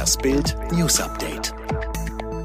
[0.00, 1.52] Das Bild News Update.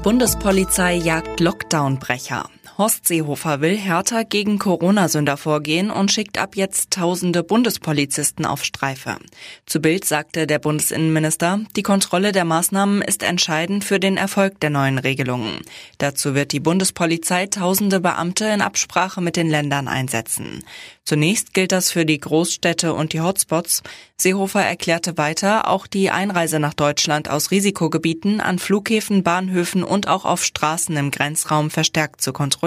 [0.02, 2.50] Bundespolizei jagt Lockdownbrecher.
[2.78, 9.16] Horst Seehofer will härter gegen Corona-Sünder vorgehen und schickt ab jetzt tausende Bundespolizisten auf Streife.
[9.64, 14.68] Zu Bild sagte der Bundesinnenminister, die Kontrolle der Maßnahmen ist entscheidend für den Erfolg der
[14.68, 15.60] neuen Regelungen.
[15.96, 20.62] Dazu wird die Bundespolizei tausende Beamte in Absprache mit den Ländern einsetzen.
[21.02, 23.84] Zunächst gilt das für die Großstädte und die Hotspots.
[24.18, 30.24] Seehofer erklärte weiter, auch die Einreise nach Deutschland aus Risikogebieten an Flughäfen, Bahnhöfen und auch
[30.24, 32.65] auf Straßen im Grenzraum verstärkt zu kontrollieren.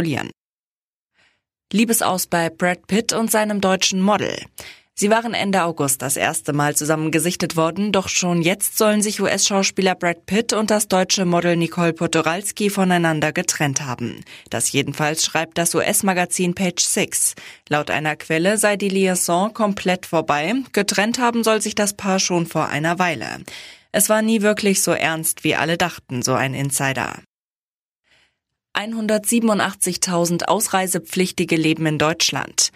[1.71, 4.35] Liebesaus bei Brad Pitt und seinem deutschen Model.
[4.95, 9.21] Sie waren Ende August das erste Mal zusammen gesichtet worden, doch schon jetzt sollen sich
[9.21, 14.25] US-Schauspieler Brad Pitt und das deutsche Model Nicole Podoralski voneinander getrennt haben.
[14.49, 17.35] Das jedenfalls schreibt das US-Magazin Page Six.
[17.69, 20.53] Laut einer Quelle sei die Liaison komplett vorbei.
[20.73, 23.37] Getrennt haben soll sich das Paar schon vor einer Weile.
[23.93, 27.19] Es war nie wirklich so ernst, wie alle dachten, so ein Insider.
[28.79, 32.69] 187.000 Ausreisepflichtige leben in Deutschland.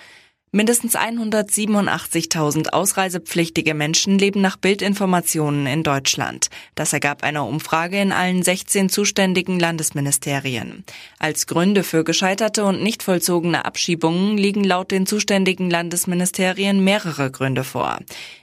[0.55, 6.49] Mindestens 187.000 ausreisepflichtige Menschen leben nach Bildinformationen in Deutschland.
[6.75, 10.83] Das ergab eine Umfrage in allen 16 zuständigen Landesministerien.
[11.17, 17.63] Als Gründe für gescheiterte und nicht vollzogene Abschiebungen liegen laut den zuständigen Landesministerien mehrere Gründe
[17.63, 17.97] vor.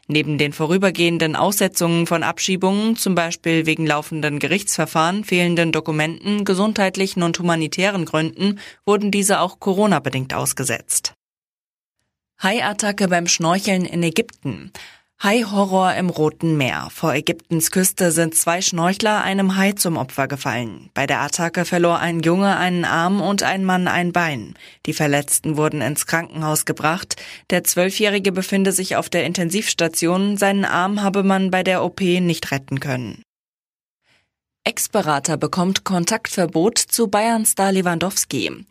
[0.09, 7.39] Neben den vorübergehenden Aussetzungen von Abschiebungen, zum Beispiel wegen laufenden Gerichtsverfahren, fehlenden Dokumenten, gesundheitlichen und
[7.39, 11.15] humanitären Gründen, wurden diese auch Corona-bedingt ausgesetzt.
[12.43, 14.73] Haiattacke beim Schnorcheln in Ägypten.
[15.23, 16.89] Hai-Horror im Roten Meer.
[16.91, 20.89] Vor Ägyptens Küste sind zwei Schnorchler einem Hai zum Opfer gefallen.
[20.95, 24.55] Bei der Attacke verlor ein Junge einen Arm und ein Mann ein Bein.
[24.87, 27.17] Die Verletzten wurden ins Krankenhaus gebracht.
[27.51, 30.39] Der Zwölfjährige befinde sich auf der Intensivstation.
[30.39, 33.23] Seinen Arm habe man bei der OP nicht retten können.
[34.65, 38.65] Ex-Berater bekommt Kontaktverbot zu Bayern-Star Lewandowski.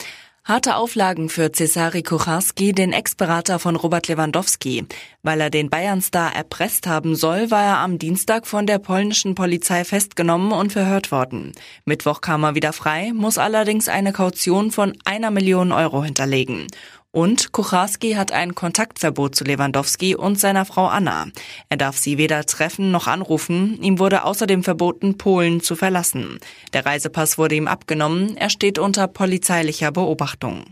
[0.50, 4.84] Harte Auflagen für Cesari Kucharski, den Ex-Berater von Robert Lewandowski.
[5.22, 9.84] Weil er den Bayern-Star erpresst haben soll, war er am Dienstag von der polnischen Polizei
[9.84, 11.52] festgenommen und verhört worden.
[11.86, 16.66] Mittwoch kam er wieder frei, muss allerdings eine Kaution von einer Million Euro hinterlegen.
[17.12, 21.26] Und Kucharski hat ein Kontaktverbot zu Lewandowski und seiner Frau Anna.
[21.68, 23.82] Er darf sie weder treffen noch anrufen.
[23.82, 26.38] Ihm wurde außerdem verboten, Polen zu verlassen.
[26.74, 28.38] Der Reisepass wurde ihm abgenommen.
[28.38, 30.66] Er steht unter polizeilicher Beobachtung.